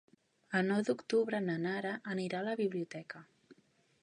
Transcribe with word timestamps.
El 0.59 0.63
nou 0.69 0.81
d'octubre 0.87 1.43
na 1.49 1.59
Nara 1.67 1.93
anirà 2.15 2.41
a 2.43 2.49
la 2.51 2.57
biblioteca. 2.67 3.27